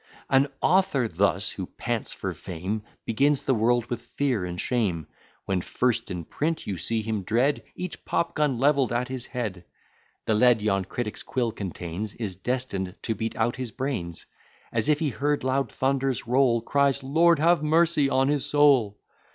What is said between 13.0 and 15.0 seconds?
to beat out his brains: As if